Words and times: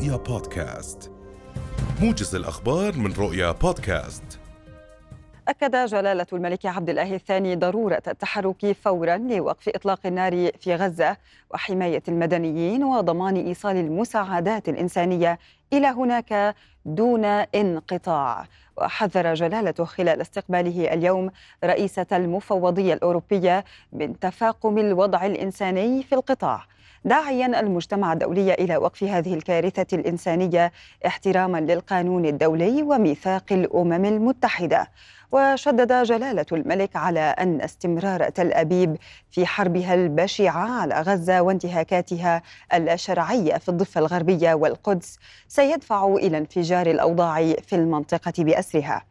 رؤيا 0.00 0.16
بودكاست. 0.16 1.12
موجز 2.02 2.34
الأخبار 2.34 2.96
من 2.96 3.12
رؤيا 3.12 3.52
بودكاست. 3.52 4.40
أكد 5.48 5.76
جلالة 5.86 6.26
الملك 6.32 6.66
عبد 6.66 6.88
الله 6.90 7.14
الثاني 7.14 7.56
ضرورة 7.56 8.02
التحرك 8.08 8.72
فورا 8.72 9.16
لوقف 9.16 9.68
إطلاق 9.68 10.06
النار 10.06 10.50
في 10.60 10.74
غزة 10.74 11.16
وحماية 11.50 12.02
المدنيين 12.08 12.84
وضمان 12.84 13.36
إيصال 13.36 13.76
المساعدات 13.76 14.68
الإنسانية 14.68 15.38
إلى 15.72 15.86
هناك 15.86 16.54
دون 16.84 17.24
انقطاع. 17.24 18.46
وحذر 18.76 19.34
جلالته 19.34 19.84
خلال 19.84 20.20
استقباله 20.20 20.94
اليوم 20.94 21.30
رئيسة 21.64 22.06
المفوضية 22.12 22.94
الأوروبية 22.94 23.64
من 23.92 24.18
تفاقم 24.18 24.78
الوضع 24.78 25.26
الإنساني 25.26 26.02
في 26.02 26.14
القطاع. 26.14 26.64
داعيا 27.04 27.60
المجتمع 27.60 28.12
الدولي 28.12 28.54
إلى 28.54 28.76
وقف 28.76 29.04
هذه 29.04 29.34
الكارثة 29.34 29.86
الإنسانية 29.92 30.72
احتراما 31.06 31.58
للقانون 31.58 32.26
الدولي 32.26 32.82
وميثاق 32.82 33.44
الأمم 33.52 34.04
المتحدة. 34.04 34.88
وشدد 35.32 36.02
جلالة 36.02 36.46
الملك 36.52 36.96
على 36.96 37.20
أن 37.20 37.60
استمرار 37.60 38.28
تل 38.28 38.52
أبيب 38.52 38.96
في 39.30 39.46
حربها 39.46 39.94
البشعة 39.94 40.80
على 40.80 40.94
غزة 41.00 41.40
وانتهاكاتها 41.42 42.42
الشرعية 42.74 43.58
في 43.58 43.68
الضفة 43.68 43.98
الغربية 43.98 44.54
والقدس 44.54 45.18
سيدفع 45.48 46.14
إلى 46.14 46.38
انفجار 46.38 46.86
الأوضاع 46.86 47.52
في 47.52 47.76
المنطقة 47.76 48.32
بأسرها. 48.38 49.02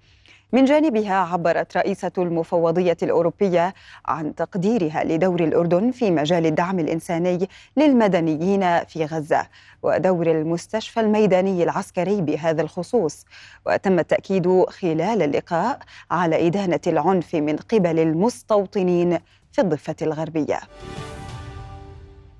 من 0.51 0.65
جانبها 0.65 1.15
عبرت 1.15 1.77
رئيسة 1.77 2.11
المفوضية 2.17 2.97
الأوروبية 3.03 3.73
عن 4.05 4.35
تقديرها 4.35 5.03
لدور 5.03 5.43
الأردن 5.43 5.91
في 5.91 6.11
مجال 6.11 6.45
الدعم 6.45 6.79
الإنساني 6.79 7.49
للمدنيين 7.77 8.83
في 8.83 9.05
غزة 9.05 9.47
ودور 9.83 10.31
المستشفى 10.31 10.99
الميداني 10.99 11.63
العسكري 11.63 12.21
بهذا 12.21 12.61
الخصوص. 12.61 13.25
وتم 13.65 13.99
التأكيد 13.99 14.65
خلال 14.69 15.21
اللقاء 15.21 15.79
إدانة 16.11 16.47
إدانة 16.47 16.81
العنف 16.87 17.35
من 17.35 17.55
قبل 17.55 17.99
المستوطنين 17.99 19.19
في 19.51 19.61
الضفة 19.61 19.95
الغربية. 20.01 20.59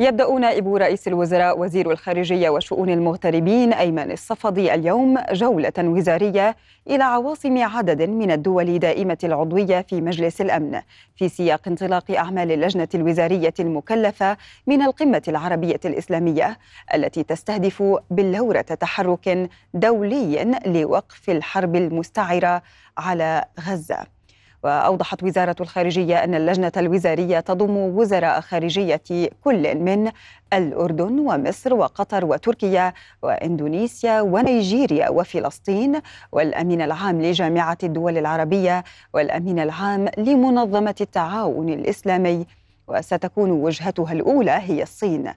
يبدأ 0.02 0.32
نائب 0.32 0.76
رئيس 0.76 1.08
الوزراء 1.08 1.60
وزير 1.60 1.92
الخارجية 1.92 2.50
وشؤون 2.50 2.90
المغتربين 2.90 3.74
أيمن 3.74 4.12
الصفدي 4.12 4.74
اليوم 4.74 5.18
جولة 5.32 5.74
وزارية 5.78 6.56
إلى 6.88 7.04
عواصم 7.04 7.58
عدد 7.58 8.02
من 8.02 8.32
الدول 8.32 8.80
دائمة 8.80 9.18
العضوية 9.24 9.82
في 9.82 10.02
مجلس 10.02 10.42
الأمن 10.42 10.82
في 11.16 11.30
سياق 11.30 11.68
انطلاق 11.68 12.12
أعمال 12.12 12.52
اللجنة 12.52 12.88
الوزارية 12.96 13.54
المكلفة 13.60 14.38
من 14.68 14.82
القمة 14.82 15.24
العربية 15.28 15.80
الإسلامية 15.86 16.58
التي 16.96 17.24
تستهدف 17.24 17.84
بلورة 18.12 18.62
تحرك 18.62 19.50
دولي 19.74 20.62
لوقف 20.66 21.30
الحرب 21.30 21.76
المستعرة 21.76 22.62
على 22.98 23.46
غزة. 23.68 24.19
وأوضحت 24.64 25.24
وزارة 25.24 25.56
الخارجية 25.62 26.24
أن 26.24 26.36
اللجنة 26.36 26.72
الوزارية 26.78 27.40
تضم 27.40 27.78
وزراء 27.78 28.42
خارجية 28.42 29.02
كل 29.44 29.76
من 29.78 30.12
الأردن 30.54 31.20
ومصر 31.20 31.74
وقطر 31.74 32.26
وتركيا 32.26 32.94
وإندونيسيا 33.22 34.22
ونيجيريا 34.22 35.10
وفلسطين 35.10 36.02
والأمين 36.32 36.82
العام 36.82 37.22
لجامعة 37.22 37.78
الدول 37.84 38.18
العربية 38.18 38.84
والأمين 39.14 39.60
العام 39.60 40.10
لمنظمة 40.18 40.96
التعاون 41.02 41.70
الإسلامي. 41.70 42.46
وستكون 42.88 43.52
وجهتها 43.52 44.12
الأولى 44.14 44.52
هي 44.52 44.84
الصين. 44.84 45.34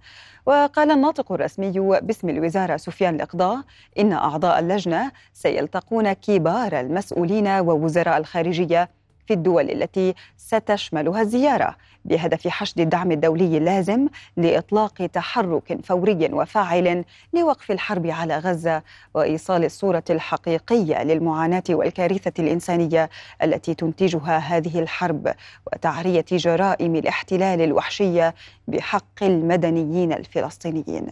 وقال 0.47 0.91
الناطق 0.91 1.33
الرسمي 1.33 1.71
باسم 2.01 2.29
الوزارة 2.29 2.77
سفيان 2.77 3.15
الإقضاء 3.15 3.61
إن 3.99 4.13
أعضاء 4.13 4.59
اللجنة 4.59 5.13
سيلتقون 5.33 6.13
كبار 6.13 6.81
المسؤولين 6.81 7.49
ووزراء 7.49 8.19
الخارجية 8.19 8.89
في 9.27 9.35
الدول 9.35 9.71
التي 9.71 10.15
ستشملها 10.37 11.21
الزياره 11.21 11.77
بهدف 12.05 12.49
حشد 12.49 12.81
الدعم 12.81 13.13
الدولي 13.13 13.59
اللازم 13.59 14.09
لإطلاق 14.37 15.07
تحرك 15.07 15.79
فوري 15.85 16.29
وفاعل 16.33 17.05
لوقف 17.33 17.71
الحرب 17.71 18.07
على 18.07 18.39
غزة 18.39 18.83
وإيصال 19.15 19.65
الصورة 19.65 20.05
الحقيقية 20.11 21.03
للمعاناة 21.03 21.63
والكارثة 21.71 22.33
الإنسانية 22.39 23.11
التي 23.43 23.75
تنتجها 23.75 24.39
هذه 24.39 24.79
الحرب 24.79 25.35
وتعرية 25.67 26.25
جرائم 26.33 26.97
الاحتلال 26.97 27.61
الوحشية 27.61 28.35
بحق 28.69 29.23
المدنيين 29.23 30.13
الفلسطينيين. 30.13 31.07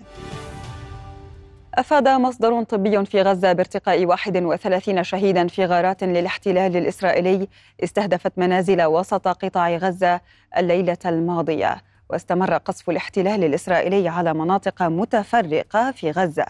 أفاد 1.80 2.08
مصدر 2.08 2.62
طبي 2.62 3.04
في 3.04 3.22
غزة 3.22 3.52
بارتقاء 3.52 4.04
31 4.06 5.04
شهيدا 5.04 5.46
في 5.46 5.64
غارات 5.64 6.04
للاحتلال 6.04 6.76
الإسرائيلي 6.76 7.48
استهدفت 7.84 8.32
منازل 8.36 8.82
وسط 8.82 9.28
قطاع 9.28 9.76
غزة 9.76 10.20
الليلة 10.56 10.98
الماضية. 11.06 11.82
واستمر 12.10 12.54
قصف 12.56 12.90
الاحتلال 12.90 13.44
الإسرائيلي 13.44 14.08
على 14.08 14.34
مناطق 14.34 14.82
متفرقة 14.82 15.90
في 15.90 16.10
غزة. 16.10 16.46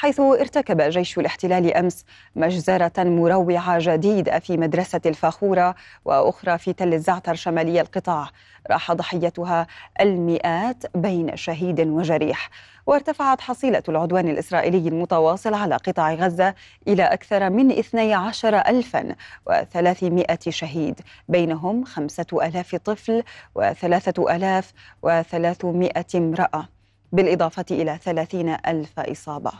حيث 0.00 0.20
ارتكب 0.20 0.80
جيش 0.80 1.18
الاحتلال 1.18 1.74
أمس 1.74 2.04
مجزرة 2.36 2.92
مروعة 2.98 3.78
جديده 3.80 4.38
في 4.38 4.56
مدرسة 4.56 5.00
الفاخورة 5.06 5.74
وأخرى 6.04 6.58
في 6.58 6.72
تل 6.72 6.94
الزعتر 6.94 7.34
شمالي 7.34 7.80
القطاع. 7.80 8.28
راح 8.70 8.92
ضحيتها 8.92 9.66
المئات 10.00 10.96
بين 10.96 11.36
شهيد 11.36 11.80
وجريح. 11.80 12.50
وارتفعت 12.86 13.40
حصيلة 13.40 13.82
العدوان 13.88 14.28
الإسرائيلي 14.28 14.88
المتواصل 14.88 15.54
على 15.54 15.76
قطاع 15.76 16.14
غزة 16.14 16.54
إلى 16.88 17.02
أكثر 17.02 17.50
من 17.50 17.70
12 17.70 18.56
ألفا 18.56 19.14
وثلاثمائة 19.46 20.38
شهيد. 20.48 21.00
بينهم 21.28 21.84
خمسة 21.84 22.26
ألاف 22.32 22.76
طفل 22.76 23.22
وثلاثة 23.54 24.36
ألاف 24.36 24.72
وثلاثمائة 25.02 26.06
امرأة. 26.14 26.79
بالإضافة 27.12 27.64
إلى 27.70 27.98
ثلاثين 28.04 28.56
ألف 28.66 29.00
إصابة. 29.00 29.52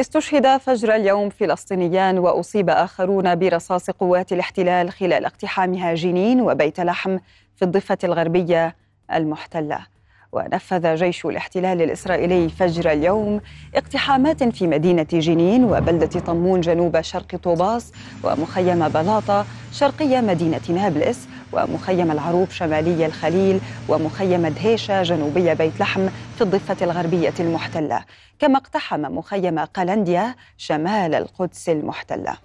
استشهد 0.00 0.56
فجر 0.56 0.94
اليوم 0.94 1.30
فلسطينيان 1.30 2.18
وأصيب 2.18 2.70
آخرون 2.70 3.34
برصاص 3.34 3.90
قوات 3.90 4.32
الاحتلال 4.32 4.90
خلال 4.90 5.24
اقتحامها 5.24 5.94
جنين 5.94 6.40
وبيت 6.40 6.80
لحم 6.80 7.18
في 7.56 7.62
الضفة 7.62 7.98
الغربية 8.04 8.76
المحتلة. 9.12 9.86
ونفذ 10.32 10.94
جيش 10.94 11.26
الاحتلال 11.26 11.82
الإسرائيلي 11.82 12.48
فجر 12.48 12.92
اليوم 12.92 13.40
اقتحامات 13.74 14.44
في 14.44 14.66
مدينة 14.66 15.06
جنين 15.12 15.64
وبلدة 15.64 16.20
طمون 16.20 16.60
جنوب 16.60 17.00
شرق 17.00 17.36
طوباس 17.36 17.92
ومخيم 18.24 18.88
بلاطة 18.88 19.46
شرقية 19.72 20.20
مدينة 20.20 20.60
نابلس 20.68 21.28
ومخيم 21.52 22.10
العروب 22.10 22.50
شمالي 22.50 23.06
الخليل 23.06 23.60
ومخيم 23.88 24.46
دهيشة 24.46 25.02
جنوبية 25.02 25.52
بيت 25.52 25.80
لحم 25.80 26.08
في 26.36 26.40
الضفة 26.40 26.84
الغربية 26.84 27.34
المحتلة. 27.40 28.04
كما 28.38 28.58
اقتحم 28.58 29.00
مخيم 29.00 29.58
قلنديا 29.58 30.34
شمال 30.56 31.14
القدس 31.14 31.68
المحتلة. 31.68 32.36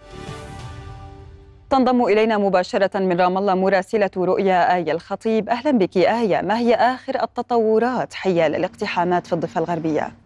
تنضم 1.70 2.04
إلينا 2.06 2.38
مباشرة 2.38 3.00
من 3.00 3.22
رام 3.22 3.38
الله 3.38 3.56
مراسلة 3.56 4.12
رؤيا 4.18 4.76
آية 4.76 4.92
الخطيب. 4.92 5.50
أهلا 5.50 5.72
بك 5.72 5.98
آية. 5.98 6.42
ما 6.42 6.58
هي 6.58 6.76
آخر 6.76 7.24
التطورات 7.24 8.14
حيال 8.14 8.56
الاقتحامات 8.56 9.28
في 9.28 9.34
الضفة 9.34 9.60
الغربية؟ 9.60 10.25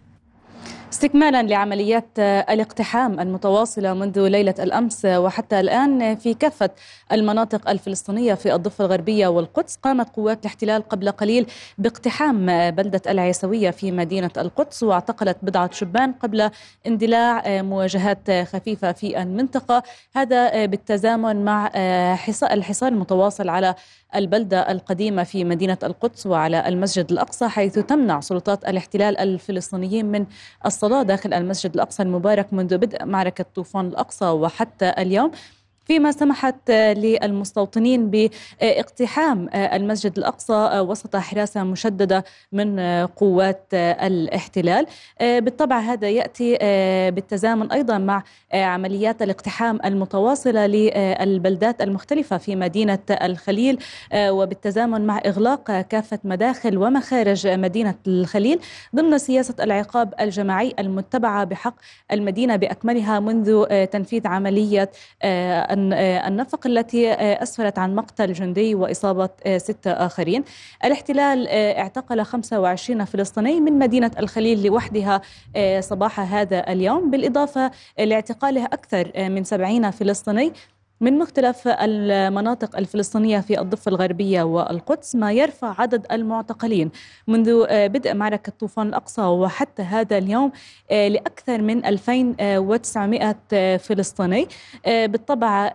استكمالا 0.94 1.44
لعمليات 1.44 2.20
الاقتحام 2.20 3.20
المتواصلة 3.20 3.94
منذ 3.94 4.28
ليلة 4.28 4.56
الأمس 4.60 5.06
وحتى 5.06 5.60
الآن 5.60 6.16
في 6.16 6.34
كافة 6.34 6.70
المناطق 7.12 7.70
الفلسطينية 7.70 8.34
في 8.34 8.56
الضفة 8.56 8.86
الغربية 8.86 9.28
والقدس 9.28 9.76
قامت 9.76 10.10
قوات 10.16 10.40
الاحتلال 10.40 10.88
قبل 10.90 11.12
قليل 11.12 11.46
باقتحام 11.78 12.46
بلدة 12.72 13.02
العيسوية 13.08 13.70
في 13.72 13.92
مدينة 13.92 14.32
القدس 14.38 14.84
واعتقلت 14.84 15.38
بضعة 15.42 15.72
شبان 15.74 16.12
قبل 16.14 16.50
اندلاع 16.88 17.62
مواجهات 17.62 18.32
خفيفة 18.32 18.92
في 18.92 19.22
المنطقة. 19.22 19.84
هذا 20.16 20.66
بالتزامن 20.66 21.46
مع 21.46 21.72
الحصار 22.52 22.92
المتواصل 22.92 23.50
على 23.50 23.76
البلدة 24.16 24.72
القديمة 24.72 25.24
في 25.24 25.44
مدينة 25.44 25.78
القدس 25.84 26.26
وعلى 26.28 26.68
المسجد 26.68 27.12
الأقصى 27.12 27.48
حيث 27.48 27.80
تمنع 27.80 28.20
سلطات 28.20 28.66
الاحتلال 28.66 29.18
الفلسطينيين 29.18 30.06
من 30.06 30.26
داخل 30.88 31.34
المسجد 31.34 31.74
الأقصى 31.74 32.04
المبارك 32.04 32.54
منذ 32.54 32.78
بدء 32.78 33.06
معركة 33.06 33.46
طوفان 33.56 33.88
الأقصى 33.88 34.26
وحتى 34.26 34.90
اليوم. 34.98 35.32
فيما 35.90 36.12
سمحت 36.12 36.72
للمستوطنين 36.72 38.10
باقتحام 38.10 39.50
المسجد 39.54 40.18
الأقصى 40.18 40.80
وسط 40.80 41.16
حراسة 41.16 41.64
مشددة 41.64 42.24
من 42.52 42.80
قوات 43.06 43.68
الاحتلال. 43.74 44.86
بالطبع 45.20 45.80
هذا 45.80 46.10
يأتي 46.10 46.58
بالتزامن 47.12 47.72
أيضا 47.72 47.98
مع 47.98 48.24
عمليات 48.54 49.22
الاقتحام 49.22 49.80
المتواصلة 49.86 50.66
للبلدات 50.68 51.82
المختلفة 51.82 52.38
في 52.38 52.56
مدينة 52.56 53.00
الخليل 53.12 53.78
وبالتزامن 54.16 55.08
مع 55.08 55.22
إغلاق 55.26 55.82
كافة 55.82 56.20
مداخل 56.24 56.78
ومخارج 56.78 57.48
مدينة 57.48 57.96
الخليل 58.08 58.60
ضمن 58.96 59.18
سياسة 59.18 59.56
العقاب 59.60 60.14
الجماعي 60.20 60.74
المتبعة 60.80 61.44
بحق 61.44 61.76
المدينة 62.12 62.56
بأكملها 62.56 63.20
منذ 63.20 63.66
تنفيذ 63.86 64.28
عملية 64.28 64.90
النفق 65.94 66.68
التي 66.68 67.14
أسفرت 67.14 67.80
عن 67.80 67.96
مقتل 67.96 68.34
جندي 68.34 68.76
وإصابة 68.76 69.30
ستة 69.58 69.92
آخرين. 69.92 70.44
الاحتلال 70.86 71.48
اعتقل 71.78 72.24
25 72.24 73.06
فلسطيني 73.06 73.60
من 73.60 73.80
مدينة 73.80 74.12
الخليل 74.20 74.64
لوحدها 74.66 75.22
صباح 75.80 76.20
هذا 76.34 76.72
اليوم. 76.72 77.12
بالإضافة 77.12 77.72
لاعتقاله 78.00 78.66
أكثر 78.66 79.12
من 79.18 79.44
70 79.44 79.92
فلسطيني. 79.92 80.54
من 81.02 81.18
مختلف 81.18 81.68
المناطق 81.68 82.78
الفلسطينية 82.78 83.40
في 83.40 83.62
الضفة 83.62 83.90
الغربية 83.90 84.44
والقدس 84.44 85.16
ما 85.16 85.32
يرفع 85.32 85.82
عدد 85.82 86.06
المعتقلين 86.12 86.92
منذ 87.28 87.66
بدء 87.70 88.14
معركة 88.14 88.52
طوفان 88.60 88.88
الأقصى 88.88 89.22
وحتى 89.22 89.82
هذا 89.82 90.18
اليوم 90.18 90.52
لأكثر 90.92 91.62
من 91.62 91.86
2900 91.86 93.78
فلسطيني. 93.78 94.48
بالطبع 94.86 95.68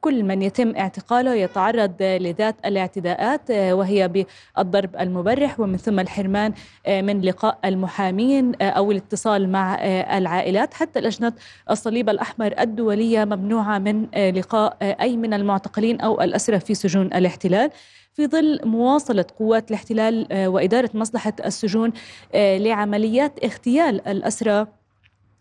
كل 0.00 0.22
من 0.22 0.42
يتم 0.42 0.76
اعتقاله 0.76 1.34
يتعرض 1.34 1.92
لذات 2.00 2.56
الاعتداءات 2.64 3.50
وهي 3.50 4.08
بالضرب 4.08 4.96
المبرح 4.96 5.60
ومن 5.60 5.76
ثم 5.76 6.00
الحرمان 6.00 6.52
من 6.88 7.20
لقاء 7.20 7.58
المحامين 7.64 8.54
أو 8.62 8.92
الاتصال 8.92 9.48
مع 9.48 9.74
العائلات. 10.18 10.74
حتى 10.74 11.00
لجنة 11.00 11.32
الصليب 11.70 12.08
الأحمر 12.08 12.54
الدولية 12.60 13.24
ممنوعة 13.24 13.78
من 13.78 14.06
لقاء 14.14 14.59
أي 14.82 15.16
من 15.16 15.34
المعتقلين 15.34 16.00
أو 16.00 16.20
الأسرى 16.20 16.60
في 16.60 16.74
سجون 16.74 17.06
الاحتلال. 17.06 17.70
في 18.12 18.26
ظل 18.26 18.60
مواصلة 18.64 19.24
قوات 19.38 19.70
الاحتلال 19.70 20.26
وإدارة 20.46 20.90
مصلحة 20.94 21.32
السجون 21.44 21.92
لعمليات 22.34 23.44
اغتيال 23.44 24.08
الأسرى 24.08 24.66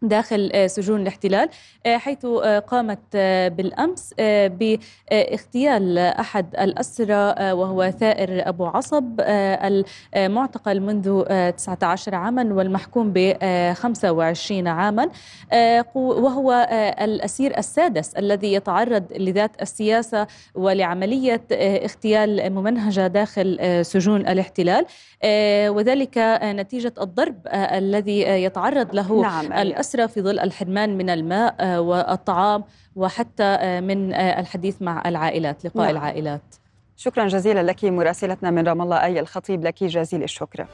داخل 0.01 0.69
سجون 0.69 1.01
الاحتلال 1.01 1.49
حيث 1.87 2.25
قامت 2.67 3.17
بالأمس 3.57 4.13
باغتيال 4.47 5.97
أحد 5.97 6.55
الأسرى 6.55 7.35
وهو 7.53 7.91
ثائر 7.91 8.49
أبو 8.49 8.65
عصب 8.65 9.21
المعتقل 10.15 10.79
منذ 10.79 11.23
19 11.51 12.15
عاما 12.15 12.53
والمحكوم 12.53 13.11
ب 13.15 13.37
25 13.73 14.67
عاما 14.67 15.09
وهو 15.95 16.67
الأسير 17.01 17.57
السادس 17.57 18.13
الذي 18.13 18.53
يتعرض 18.53 19.03
لذات 19.15 19.61
السياسة 19.61 20.27
ولعملية 20.55 21.41
اغتيال 21.51 22.49
ممنهجة 22.53 23.07
داخل 23.07 23.79
سجون 23.85 24.21
الاحتلال 24.21 24.85
وذلك 25.75 26.39
نتيجة 26.43 26.93
الضرب 27.01 27.47
الذي 27.53 28.21
يتعرض 28.21 28.95
له 28.95 29.21
نعم. 29.21 29.53
الأسرى 29.53 29.88
الأسرة 29.95 30.07
في 30.13 30.21
ظل 30.21 30.39
الحرمان 30.39 30.97
من 30.97 31.09
الماء 31.09 31.79
والطعام 31.79 32.63
وحتى 32.95 33.81
من 33.81 34.13
الحديث 34.13 34.81
مع 34.81 35.03
العائلات 35.05 35.65
لقاء 35.65 35.85
نعم. 35.85 35.95
العائلات 35.95 36.41
شكرا 36.95 37.27
جزيلا 37.27 37.63
لك 37.63 37.85
مراسلتنا 37.85 38.51
من 38.51 38.67
رام 38.67 38.81
الله 38.81 39.03
أي 39.03 39.19
الخطيب 39.19 39.63
لك 39.63 39.83
جزيل 39.83 40.23
الشكر 40.23 40.67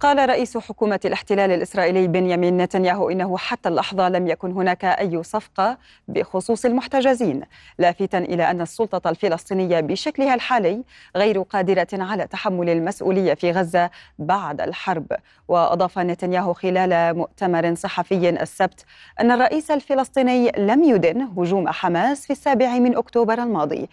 قال 0.00 0.28
رئيس 0.28 0.58
حكومة 0.58 1.00
الاحتلال 1.04 1.50
الإسرائيلي 1.50 2.08
بنيامين 2.08 2.56
نتنياهو 2.56 3.10
إنه 3.10 3.36
حتى 3.38 3.68
اللحظة 3.68 4.08
لم 4.08 4.26
يكن 4.26 4.52
هناك 4.52 4.84
أي 4.84 5.22
صفقة 5.22 5.78
بخصوص 6.08 6.64
المحتجزين 6.64 7.42
لافتا 7.78 8.18
إلى 8.18 8.50
أن 8.50 8.60
السلطة 8.60 9.10
الفلسطينية 9.10 9.80
بشكلها 9.80 10.34
الحالي 10.34 10.82
غير 11.16 11.42
قادرة 11.42 11.86
على 11.92 12.26
تحمل 12.26 12.70
المسؤولية 12.70 13.34
في 13.34 13.52
غزة 13.52 13.90
بعد 14.18 14.60
الحرب. 14.60 15.06
وأضاف 15.48 15.98
نتنياهو 15.98 16.52
خلال 16.52 17.16
مؤتمر 17.16 17.74
صحفي 17.74 18.30
السبت 18.30 18.84
أن 19.20 19.30
الرئيس 19.30 19.70
الفلسطيني 19.70 20.52
لم 20.58 20.84
يدن 20.84 21.20
هجوم 21.22 21.68
حماس 21.68 22.26
في 22.26 22.32
السابع 22.32 22.78
من 22.78 22.96
أكتوبر 22.96 23.42
الماضي. 23.42 23.88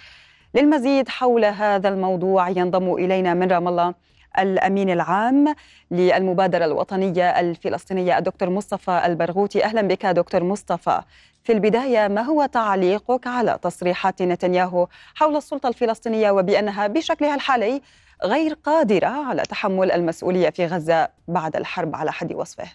للمزيد 0.56 1.10
حول 1.10 1.46
هذا 1.46 1.90
الموضوع 1.90 2.50
ينضم 2.50 2.94
إلينا 2.94 3.34
من 3.34 3.52
رام 3.52 3.68
الله 3.68 3.94
الأمين 4.40 4.90
العام 4.90 5.56
للمبادرة 5.92 6.66
الوطنية 6.66 7.40
الفلسطينية 7.40 8.18
الدكتور 8.18 8.50
مصطفى 8.50 9.02
البرغوثي 9.06 9.64
أهلا 9.64 9.82
بك 9.82 10.06
دكتور 10.06 10.44
مصطفى. 10.44 11.02
في 11.44 11.52
البداية 11.54 12.08
ما 12.08 12.22
هو 12.22 12.46
تعليقك 12.46 13.28
على 13.28 13.60
تصريحات 13.62 14.22
نتنياهو 14.22 14.88
حول 15.16 15.36
السلطة 15.36 15.70
الفلسطينية 15.70 16.32
وبأنها 16.32 16.88
بشكلها 16.88 17.36
الحالي 17.36 17.82
غير 18.24 18.54
قادرة 18.54 19.08
على 19.08 19.42
تحمل 19.42 19.92
المسؤولية 19.92 20.50
في 20.50 20.66
غزة 20.66 21.08
بعد 21.28 21.56
الحرب 21.56 21.96
على 21.96 22.12
حد 22.12 22.34
وصفه؟ 22.34 22.68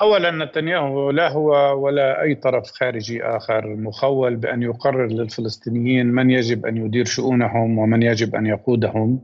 اولا 0.00 0.30
نتنياهو 0.44 1.10
لا 1.10 1.28
هو 1.28 1.52
ولا 1.84 2.22
أي 2.22 2.34
طرف 2.34 2.70
خارجي 2.70 3.24
آخر 3.24 3.66
مخول 3.66 4.36
بأن 4.36 4.62
يقرر 4.62 5.06
للفلسطينيين 5.06 6.06
من 6.06 6.30
يجب 6.30 6.66
أن 6.66 6.76
يدير 6.76 7.04
شؤونهم 7.04 7.78
ومن 7.78 8.02
يجب 8.02 8.34
أن 8.34 8.46
يقودهم. 8.46 9.20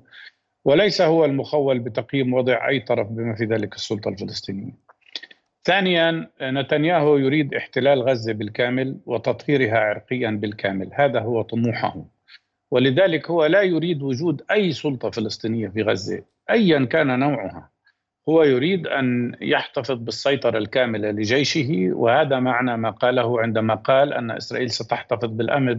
وليس 0.64 1.02
هو 1.02 1.24
المخول 1.24 1.78
بتقييم 1.78 2.34
وضع 2.34 2.68
أي 2.68 2.80
طرف 2.80 3.08
بما 3.08 3.34
في 3.34 3.44
ذلك 3.44 3.74
السلطة 3.74 4.08
الفلسطينية. 4.08 4.72
ثانيا 5.64 6.30
نتنياهو 6.42 7.16
يريد 7.16 7.54
احتلال 7.54 8.02
غزة 8.02 8.32
بالكامل 8.32 8.96
وتطهيرها 9.06 9.78
عرقيا 9.78 10.30
بالكامل، 10.30 10.90
هذا 10.94 11.20
هو 11.20 11.42
طموحه. 11.42 12.04
ولذلك 12.70 13.30
هو 13.30 13.46
لا 13.46 13.62
يريد 13.62 14.02
وجود 14.02 14.42
أي 14.50 14.72
سلطة 14.72 15.10
فلسطينية 15.10 15.68
في 15.68 15.82
غزة 15.82 16.22
ايا 16.50 16.84
كان 16.84 17.18
نوعها. 17.18 17.70
هو 18.28 18.42
يريد 18.42 18.86
أن 18.86 19.36
يحتفظ 19.40 19.98
بالسيطرة 19.98 20.58
الكاملة 20.58 21.10
لجيشه 21.10 21.88
وهذا 21.92 22.40
معنى 22.40 22.76
ما 22.76 22.90
قاله 22.90 23.40
عندما 23.40 23.74
قال 23.74 24.12
أن 24.12 24.30
إسرائيل 24.30 24.70
ستحتفظ 24.70 25.30
بالأمن 25.30 25.74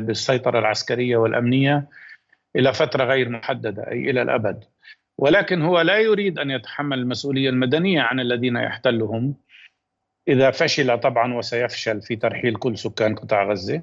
بالسيطرة 0.00 0.58
العسكرية 0.58 1.16
والأمنية 1.16 1.86
إلى 2.56 2.72
فترة 2.72 3.04
غير 3.04 3.28
محددة 3.28 3.90
أي 3.90 4.10
إلى 4.10 4.22
الأبد. 4.22 4.64
ولكن 5.18 5.62
هو 5.62 5.80
لا 5.80 5.98
يريد 5.98 6.38
أن 6.38 6.50
يتحمل 6.50 6.98
المسؤولية 6.98 7.50
المدنية 7.50 8.00
عن 8.00 8.20
الذين 8.20 8.56
يحتلهم. 8.56 9.34
إذا 10.28 10.50
فشل 10.50 11.00
طبعا 11.00 11.34
وسيفشل 11.34 12.02
في 12.02 12.16
ترحيل 12.16 12.54
كل 12.54 12.78
سكان 12.78 13.14
قطاع 13.14 13.44
غزة. 13.44 13.82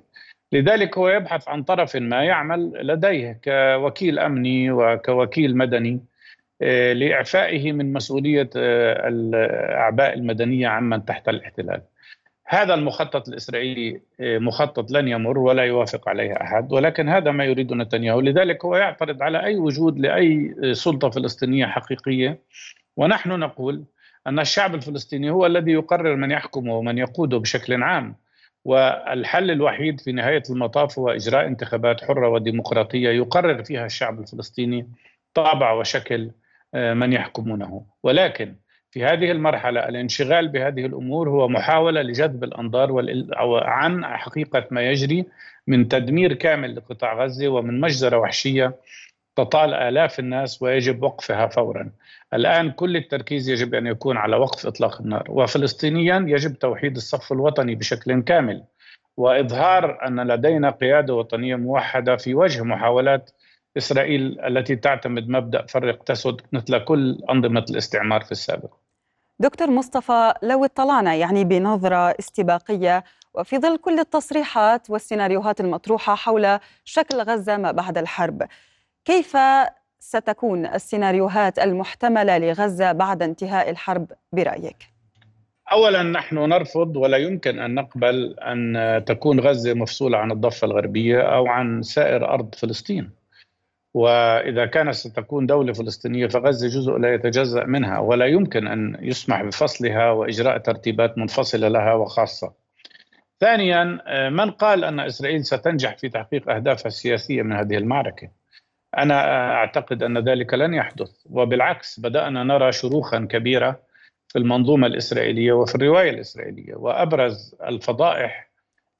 لذلك 0.52 0.98
هو 0.98 1.10
يبحث 1.10 1.48
عن 1.48 1.64
طرف 1.64 1.96
ما 1.96 2.24
يعمل 2.24 2.88
لديه 2.88 3.40
كوكيل 3.44 4.20
أمني 4.20 4.72
وكوكيل 4.72 5.58
مدني 5.58 6.00
آه، 6.62 6.94
لإعفائه 6.94 7.72
من 7.72 7.94
مسؤولية 7.94 8.50
آه، 8.56 9.08
الأعباء 9.08 10.14
المدنية 10.14 10.68
عمن 10.68 11.06
تحت 11.06 11.30
الاحتلال. 11.30 11.82
هذا 12.48 12.74
المخطط 12.74 13.28
الإسرائيلي 13.28 14.02
آه، 14.20 14.38
مخطط 14.38 14.92
لن 14.92 15.08
يمر 15.08 15.38
ولا 15.38 15.64
يوافق 15.64 16.10
عليه 16.10 16.34
أحد 16.42 16.72
ولكن 16.72 17.10
هذا 17.10 17.32
ما 17.32 17.46
يريد 17.46 17.74
نتنياهو. 17.74 18.20
لذلك 18.22 18.66
هو 18.66 18.76
يعترض 18.76 19.24
على 19.24 19.44
أي 19.44 19.56
وجود 19.56 20.00
لأي 20.00 20.56
سلطة 20.74 21.10
فلسطينية 21.10 21.66
حقيقية. 21.66 22.40
ونحن 22.98 23.30
نقول 23.30 23.84
أن 24.28 24.40
الشعب 24.40 24.76
الفلسطيني 24.76 25.30
هو 25.30 25.46
الذي 25.46 25.72
يقرر 25.72 26.16
من 26.16 26.32
يحكمه 26.32 26.78
ومن 26.78 26.98
يقوده 26.98 27.38
بشكل 27.38 27.84
عام. 27.84 28.16
والحل 28.66 29.52
الوحيد 29.52 30.02
في 30.02 30.12
نهاية 30.12 30.44
المطاف 30.50 31.00
هو 31.00 31.10
إجراء 31.10 31.48
انتخابات 31.48 32.04
حرة 32.04 32.30
وديمقراطية 32.30 33.10
يقرر 33.10 33.64
فيها 33.64 33.86
الشعب 33.86 34.20
الفلسطيني 34.20 34.90
طابع 35.34 35.72
وشكل 35.72 36.32
آه، 36.74 36.94
من 36.94 37.14
يحكمونه. 37.14 37.86
ولكن 38.04 38.56
في 38.96 39.06
هذه 39.06 39.32
المرحلة 39.32 39.90
الانشغال 39.90 40.48
بهذه 40.48 40.86
الأمور 40.86 41.30
هو 41.30 41.48
محاولة 41.48 42.02
لجذب 42.02 42.44
الأنظار 42.44 42.92
عن 43.64 44.06
حقيقة 44.06 44.68
ما 44.72 44.82
يجري 44.82 45.26
من 45.68 45.88
تدمير 45.88 46.34
كامل 46.34 46.76
لقطاع 46.76 47.24
غزة 47.24 47.48
ومن 47.48 47.80
مجزرة 47.80 48.18
وحشية 48.18 48.76
تطال 49.36 49.74
آلاف 49.74 50.20
الناس 50.20 50.62
ويجب 50.62 51.04
وقفها 51.04 51.48
فورا. 51.48 51.92
الآن 52.34 52.72
كل 52.72 52.98
التركيز 52.98 53.50
يجب 53.50 53.74
أن 53.76 53.88
يكون 53.88 54.18
على 54.18 54.36
وقف 54.36 54.66
إطلاق 54.68 55.02
النار 55.02 55.24
وفلسطينيا 55.30 56.26
يجب 56.28 56.54
توحيد 56.60 56.96
الصف 56.96 57.32
الوطني 57.32 57.76
بشكل 57.76 58.22
كامل 58.22 58.64
وإظهار 59.18 60.08
أن 60.08 60.28
لدينا 60.28 60.70
قيادة 60.70 61.14
وطنية 61.14 61.56
موحدة 61.56 62.16
في 62.16 62.36
وجه 62.36 62.64
محاولات 62.64 63.32
إسرائيل 63.78 64.40
التي 64.40 64.76
تعتمد 64.76 65.30
مبدأ 65.30 65.66
فرق 65.66 66.04
تسد 66.04 66.42
مثل 66.52 66.80
كل 66.80 67.24
أنظمة 67.30 67.66
الاستعمار 67.70 68.22
في 68.22 68.32
السابق. 68.32 68.85
دكتور 69.40 69.72
مصطفى 69.72 70.34
لو 70.44 70.66
اطلعنا 70.66 71.16
يعني 71.16 71.44
بنظرة 71.44 72.16
استباقية 72.20 73.04
وفي 73.34 73.60
ظل 73.60 73.78
كل 73.78 74.00
التصريحات 74.00 74.90
والسيناريوهات 74.90 75.62
المطروحة 75.62 76.16
حول 76.16 76.60
شكل 76.86 77.18
غزة 77.18 77.58
ما 77.58 77.72
بعد 77.72 77.98
الحرب 77.98 78.44
كيف 79.06 79.38
ستكون 80.00 80.66
السيناريوهات 80.66 81.60
المحتملة 81.60 82.38
لغزة 82.38 82.92
بعد 82.92 83.24
انتهاء 83.24 83.70
الحرب 83.70 84.12
برأيك؟ 84.32 84.78
اولا 85.72 86.04
نحن 86.04 86.38
نرفض 86.38 86.98
ولا 86.98 87.18
يمكن 87.18 87.60
أن 87.60 87.76
نقبل 87.76 88.36
أن 88.40 89.04
تكون 89.06 89.40
غزة 89.40 89.74
مفصولة 89.74 90.18
عن 90.18 90.32
الضفة 90.32 90.66
الغربية 90.66 91.22
أو 91.22 91.48
عن 91.48 91.82
سائر 91.82 92.30
أرض 92.30 92.56
فلسطين. 92.56 93.10
وإذا 93.96 94.66
كانت 94.66 94.94
ستكون 94.94 95.46
دولة 95.46 95.74
فلسطينية 95.74 96.28
فغزة 96.28 96.68
جزء 96.68 96.92
لا 96.92 97.14
يتجزأ 97.14 97.64
منها 97.64 98.00
ولا 98.00 98.26
يمكن 98.26 98.68
أن 98.68 98.98
يسمح 99.02 99.44
بفصلها 99.44 100.12
وإجراء 100.12 100.58
ترتيبات 100.58 101.18
منفصلة 101.18 101.68
لها 101.68 101.94
وخاصة. 101.94 102.54
ثانيا 103.40 103.84
من 104.30 104.52
قال 104.52 104.84
أن 104.84 105.00
إسرائيل 105.00 105.46
ستنجح 105.46 105.98
في 105.98 106.10
تحقيق 106.10 106.50
أهدافها 106.50 106.88
السياسية 106.88 107.42
من 107.42 107.54
هذه 107.54 107.78
المعركة؟ 107.78 108.30
أنا 108.98 109.54
أعتقد 109.54 110.04
أن 110.04 110.18
ذلك 110.18 110.54
لن 110.54 110.74
يحدث 110.74 111.12
وبالعكس 111.30 112.00
بدأنا 112.00 112.44
نرى 112.44 112.72
شروخا 112.72 113.28
كبيرة 113.30 113.80
في 114.28 114.40
المنظومة 114.40 114.88
الإسرائيلية 114.88 115.54
وفي 115.54 115.76
الرواية 115.76 116.10
الإسرائيلية 116.10 116.76
وأبرز 116.76 117.56
الفضائح 117.64 118.50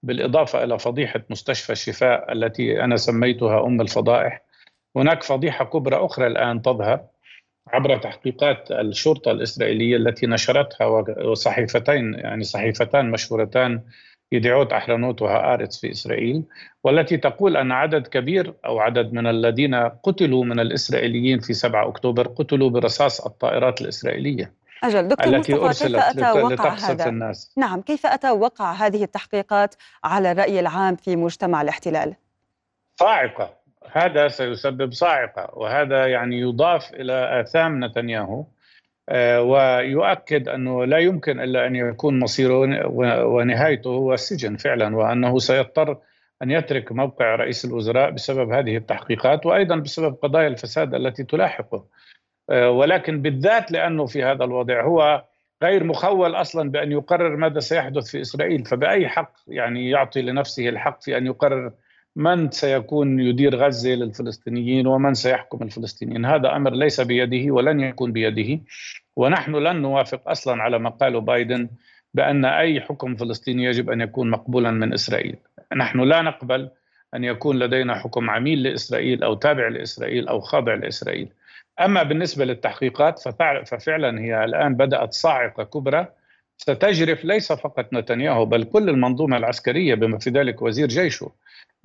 بالإضافة 0.04 0.64
إلى 0.64 0.80
فضيحة 0.80 1.22
مستشفى 1.30 1.72
الشفاء 1.72 2.32
التي 2.32 2.84
أنا 2.84 2.96
سميتها 2.96 3.66
أم 3.66 3.82
الفضائح 3.82 4.45
هناك 4.96 5.24
فضيحة 5.24 5.66
كبرى 5.66 6.06
أخرى 6.06 6.28
الآن 6.28 6.62
تظهر 6.62 7.06
عبر 7.68 7.98
تحقيقات 7.98 8.72
الشرطة 8.72 9.32
الإسرائيلية 9.32 9.98
التي 9.98 10.28
نشرتها 10.28 10.86
وصحيفتين 11.26 12.14
يعني 12.14 12.44
صحيفتان 12.44 13.12
مشهورتان 13.12 13.82
يدعوت 14.32 14.74
أحرنوت 14.74 15.22
وهآرتس 15.22 15.82
في 15.82 15.92
إسرائيل 15.92 16.44
والتي 16.84 17.18
تقول 17.18 17.58
أن 17.58 17.72
عدد 17.72 18.08
كبير 18.08 18.54
أو 18.66 18.80
عدد 18.80 19.14
من 19.14 19.28
الذين 19.28 19.76
قتلوا 19.76 20.46
من 20.46 20.60
الإسرائيليين 20.60 21.40
في 21.40 21.54
7 21.54 21.88
أكتوبر 21.88 22.28
قتلوا 22.28 22.70
برصاص 22.70 23.26
الطائرات 23.26 23.82
الإسرائيلية 23.82 24.54
أجل 24.84 25.08
دكتور 25.08 25.36
التي 25.36 25.56
مصطفى 25.56 25.88
كيف 25.88 25.96
أتى 25.96 26.32
وقع 26.32 26.74
هذا؟ 26.74 27.10
الناس. 27.10 27.54
نعم 27.58 27.82
كيف 27.82 28.06
أتى 28.06 28.32
وقع 28.32 28.72
هذه 28.72 29.04
التحقيقات 29.04 29.76
على 30.04 30.32
الرأي 30.32 30.60
العام 30.60 30.96
في 30.96 31.16
مجتمع 31.16 31.62
الاحتلال؟ 31.62 32.16
صاعقة 33.00 33.65
هذا 33.92 34.28
سيسبب 34.28 34.94
صاعقة 34.94 35.50
وهذا 35.54 36.08
يعني 36.08 36.40
يضاف 36.40 36.94
إلى 36.94 37.42
آثام 37.42 37.84
نتنياهو 37.86 38.46
آه، 39.10 39.42
ويؤكد 39.42 40.48
أنه 40.50 40.86
لا 40.86 40.98
يمكن 40.98 41.40
إلا 41.40 41.68
أن 41.68 41.76
يكون 41.76 42.20
مصيره 42.20 42.88
ونهايته 43.26 43.90
هو 43.90 44.14
السجن 44.14 44.58
فعلا 44.58 44.96
وأنه 44.96 45.40
سيضطر 45.40 45.98
أن 46.44 46.52
يترك 46.52 46.92
موقع 46.92 47.36
رئيس 47.36 47.66
الوزراء 47.66 48.10
بسبب 48.10 48.52
هذه 48.52 48.78
التحقيقات 48.78 49.46
وأيضا 49.46 49.76
بسبب 49.76 50.16
قضايا 50.16 50.48
الفساد 50.48 50.96
التي 50.96 51.24
تلاحقه. 51.24 51.86
آه، 52.50 52.70
ولكن 52.70 53.22
بالذات 53.22 53.72
لأنه 53.72 54.06
في 54.06 54.24
هذا 54.24 54.44
الوضع 54.44 54.84
هو 54.84 55.26
غير 55.64 55.84
مخول 55.84 56.36
أصلا 56.36 56.72
بأن 56.72 56.92
يقرر 56.92 57.36
ماذا 57.36 57.60
سيحدث 57.60 58.12
في 58.12 58.22
إسرائيل 58.22 58.66
فبأي 58.66 59.08
حق 59.08 59.34
يعني 59.48 59.90
يعطي 59.90 60.22
لنفسه 60.22 60.70
الحق 60.70 61.02
في 61.02 61.18
أن 61.18 61.26
يقرر 61.26 61.72
من 62.16 62.52
سيكون 62.52 63.20
يدير 63.20 63.56
غزة 63.56 63.90
للفلسطينيين 63.90 64.88
ومن 64.88 65.14
سيحكم 65.14 65.64
الفلسطينيين؟ 65.64 66.26
هذا 66.26 66.56
أمر 66.56 66.74
ليس 66.74 67.02
بيده 67.02 67.54
ولن 67.54 67.80
يكون 67.80 68.12
بيده. 68.12 68.62
ونحن 69.16 69.56
لن 69.56 69.82
نوافق 69.82 70.30
أصلا 70.30 70.64
على 70.64 70.80
ما 70.80 70.90
قاله 70.90 71.20
بايدن 71.20 71.70
بأن 72.14 72.46
أي 72.46 72.82
حكم 72.82 73.16
فلسطيني 73.16 73.64
يجب 73.64 73.90
أن 73.90 74.02
يكون 74.02 74.30
مقبولا 74.30 74.72
من 74.72 74.94
إسرائيل. 74.94 75.36
نحن 75.76 76.00
لا 76.00 76.22
نقبل 76.22 76.70
أن 77.16 77.24
يكون 77.24 77.60
لدينا 77.60 77.96
حكم 77.96 78.30
عميل 78.30 78.64
لإسرائيل 78.64 79.24
أو 79.24 79.34
تابع 79.34 79.68
لإسرائيل 79.68 80.28
أو 80.28 80.40
خاضع 80.40 80.74
لإسرائيل. 80.74 81.30
أما 81.80 82.04
بالنسبة 82.04 82.46
للتحقيقات 82.46 83.20
ففعلا 83.66 84.22
هي 84.22 84.44
الآن 84.44 84.76
بدأت 84.76 85.14
صاعقة 85.14 85.64
كبرى. 85.64 86.08
ستجرف 86.58 87.26
ليس 87.26 87.52
فقط 87.52 87.94
نتنياهو 87.94 88.46
بل 88.46 88.64
كل 88.64 88.90
المنظومة 88.90 89.38
العسكرية 89.38 89.96
بما 89.96 90.18
في 90.18 90.30
ذلك 90.30 90.62
وزير 90.62 90.88
جيشه. 90.88 91.32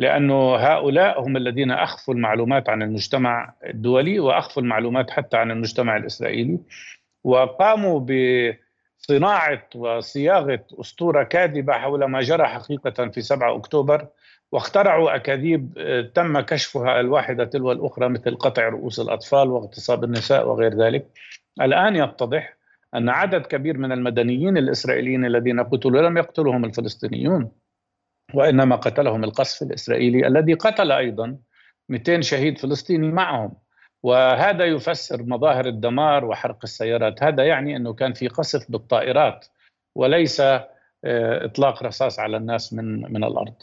لأنه 0.00 0.56
هؤلاء 0.56 1.22
هم 1.22 1.36
الذين 1.36 1.70
أخفوا 1.70 2.14
المعلومات 2.14 2.68
عن 2.68 2.82
المجتمع 2.82 3.54
الدولي 3.66 4.20
وأخفوا 4.20 4.62
المعلومات 4.62 5.10
حتى 5.10 5.36
عن 5.36 5.50
المجتمع 5.50 5.96
الإسرائيلي 5.96 6.58
وقاموا 7.24 8.00
بصناعة 8.00 9.68
وصياغة 9.74 10.64
أسطورة 10.80 11.22
كاذبة 11.22 11.72
حول 11.72 12.04
ما 12.04 12.20
جرى 12.20 12.46
حقيقة 12.46 13.08
في 13.08 13.20
7 13.20 13.56
أكتوبر 13.56 14.06
واخترعوا 14.52 15.16
أكاذيب 15.16 15.72
آه، 15.78 16.00
تم 16.00 16.40
كشفها 16.40 17.00
الواحدة 17.00 17.44
تلو 17.44 17.72
الأخرى 17.72 18.08
مثل 18.08 18.36
قطع 18.36 18.68
رؤوس 18.68 19.00
الأطفال 19.00 19.48
واغتصاب 19.50 20.04
النساء 20.04 20.48
وغير 20.48 20.74
ذلك. 20.74 21.06
الآن 21.60 21.96
يتضح 21.96 22.56
أن 22.94 23.08
عدد 23.08 23.46
كبير 23.46 23.78
من 23.78 23.92
المدنيين 23.92 24.56
الإسرائيليين 24.56 25.24
الذين 25.24 25.60
قتلوا 25.60 26.02
لم 26.02 26.18
يقتلهم 26.18 26.64
الفلسطينيون 26.64 27.50
وإنما 28.34 28.76
قتلهم 28.76 29.24
القصف 29.24 29.62
الإسرائيلي 29.62 30.26
الذي 30.26 30.54
قتل 30.54 30.92
أيضا 30.92 31.36
200 31.88 32.20
شهيد 32.20 32.58
فلسطيني 32.58 33.12
معهم. 33.12 33.52
وهذا 34.02 34.64
يفسر 34.64 35.22
مظاهر 35.22 35.66
الدمار 35.66 36.24
وحرق 36.24 36.58
السيارات. 36.64 37.22
هذا 37.22 37.44
يعني 37.44 37.76
أنه 37.76 37.92
كان 37.92 38.12
في 38.12 38.28
قصف 38.28 38.70
بالطائرات 38.70 39.46
وليس 39.94 40.40
آه، 40.40 41.44
إطلاق 41.44 41.82
رصاص 41.82 42.18
على 42.18 42.36
الناس 42.36 42.72
من 42.72 43.12
من 43.12 43.24
الأرض. 43.24 43.54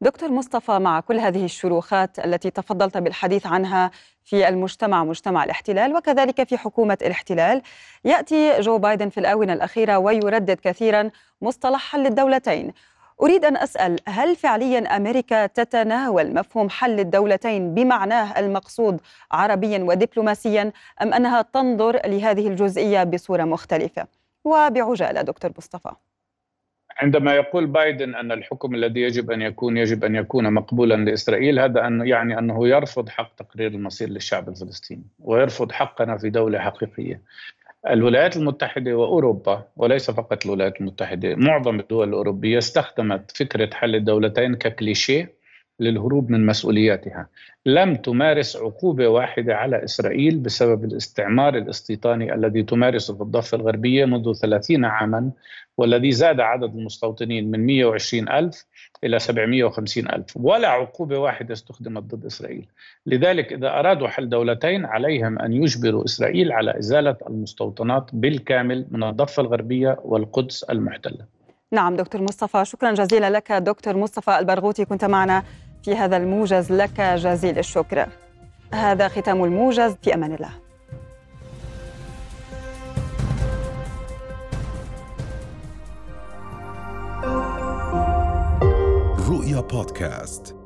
دكتور 0.00 0.32
مصطفى 0.32 0.78
مع 0.78 1.00
كل 1.00 1.18
هذه 1.18 1.44
الشروخات 1.44 2.18
التي 2.18 2.50
تفضلت 2.50 2.96
بالحديث 2.96 3.46
عنها 3.46 3.90
في 4.24 4.48
المجتمع 4.48 5.04
مجتمع 5.04 5.44
الاحتلال 5.44 5.96
وكذلك 5.96 6.48
في 6.48 6.58
حكومة 6.58 6.98
الاحتلال 7.02 7.62
يأتي 8.04 8.60
جو 8.60 8.78
بايدن 8.78 9.08
في 9.08 9.20
الآونة 9.20 9.52
الأخيرة 9.52 9.98
ويردد 9.98 10.60
كثيرا 10.62 11.10
مصطلح 11.42 11.90
حل 11.90 12.06
الدولتين 12.06 12.72
أريد 13.22 13.44
أن 13.44 13.56
أسأل 13.56 13.96
هل 14.08 14.36
فعليا 14.36 14.96
أمريكا 14.96 15.46
تتناول 15.46 16.34
مفهوم 16.34 16.68
حل 16.68 17.00
الدولتين 17.00 17.74
بمعناه 17.74 18.38
المقصود 18.38 19.00
عربيا 19.32 19.78
ودبلوماسيا 19.78 20.72
أم 21.02 21.14
أنها 21.14 21.42
تنظر 21.42 22.00
لهذه 22.06 22.48
الجزئية 22.48 23.04
بصورة 23.04 23.44
مختلفة؟ 23.44 24.06
وبعجالة 24.44 25.22
دكتور 25.22 25.50
مصطفى 25.58 25.90
عندما 26.96 27.34
يقول 27.34 27.66
بايدن 27.66 28.14
أن 28.14 28.32
الحكم 28.32 28.74
الذي 28.74 29.00
يجب 29.00 29.30
أن 29.30 29.42
يكون 29.42 29.76
يجب 29.76 30.04
أن 30.04 30.16
يكون 30.16 30.52
مقبولا 30.52 30.94
لإسرائيل 30.94 31.58
هذا 31.58 31.86
أن 31.86 32.06
يعني 32.06 32.38
أنه 32.38 32.68
يرفض 32.68 33.08
حق 33.08 33.34
تقرير 33.34 33.70
المصير 33.70 34.08
للشعب 34.08 34.48
الفلسطيني 34.48 35.04
ويرفض 35.18 35.72
حقنا 35.72 36.18
في 36.18 36.30
دولة 36.30 36.58
حقيقية. 36.58 37.20
الولايات 37.90 38.36
المتحدة 38.36 38.94
وأوروبا 38.94 39.64
وليس 39.76 40.10
فقط 40.10 40.44
الولايات 40.46 40.80
المتحدة 40.80 41.34
معظم 41.34 41.80
الدول 41.80 42.08
الأوروبية 42.08 42.58
استخدمت 42.58 43.30
فكرة 43.36 43.74
حل 43.74 43.94
الدولتين 43.94 44.54
ككليشيه. 44.54 45.43
للهروب 45.80 46.30
من 46.30 46.46
مسؤولياتها. 46.46 47.26
لم 47.66 47.94
تمارس 47.94 48.56
عقوبة 48.56 49.08
واحدة 49.08 49.56
على 49.56 49.84
إسرائيل 49.84 50.38
بسبب 50.38 50.84
الاستعمار 50.84 51.56
الاستيطاني 51.56 52.34
الذي 52.34 52.62
تمارسه 52.62 53.14
في 53.16 53.22
الضفة 53.22 53.56
الغربية 53.56 54.04
منذ 54.04 54.32
30 54.32 54.84
عاما 54.84 55.30
والذي 55.76 56.12
زاد 56.12 56.40
عدد 56.40 56.74
المستوطنين 56.76 57.50
من 57.50 57.66
120 57.66 58.28
ألف 58.28 58.66
إلى 59.04 59.18
750 59.18 60.08
ألف. 60.10 60.36
ولا 60.36 60.68
عقوبة 60.68 61.18
واحدة 61.18 61.52
استخدمت 61.52 62.02
ضد 62.02 62.24
إسرائيل. 62.24 62.66
لذلك 63.06 63.52
إذا 63.52 63.68
أرادوا 63.68 64.08
حل 64.08 64.28
دولتين 64.28 64.84
عليهم 64.84 65.38
أن 65.38 65.52
يجبروا 65.52 66.04
إسرائيل 66.04 66.52
على 66.52 66.78
إزالة 66.78 67.16
المستوطنات 67.28 68.10
بالكامل 68.12 68.86
من 68.90 69.02
الضفة 69.02 69.42
الغربية 69.42 69.96
والقدس 70.04 70.62
المحتلة. 70.62 71.26
نعم 71.72 71.96
دكتور 71.96 72.22
مصطفى 72.22 72.64
شكرا 72.64 72.92
جزيلا 72.92 73.30
لك. 73.30 73.52
دكتور 73.52 73.96
مصطفى 73.96 74.38
البرغوثي 74.38 74.84
كنت 74.84 75.04
معنا 75.04 75.42
في 75.84 75.96
هذا 75.96 76.16
الموجز 76.16 76.72
لك 76.72 77.00
جزيل 77.00 77.58
الشكر. 77.58 78.08
هذا 78.74 79.08
ختام 79.08 79.44
الموجز 79.44 79.96
في 80.02 80.14
أمان 80.14 80.34
الله. 80.34 80.50
رؤيا 89.28 89.60
بودكاست. 89.60 90.63